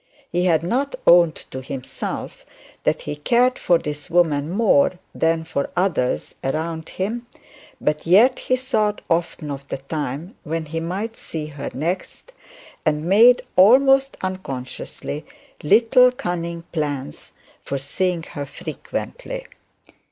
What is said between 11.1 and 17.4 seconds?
see her next, and made, almost unconsciously, little cunning plans